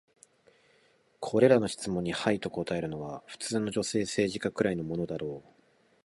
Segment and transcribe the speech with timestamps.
[1.19, 5.49] これらの質問に「はい」と答えるのは、普通の女性政治家くらいのものだろう。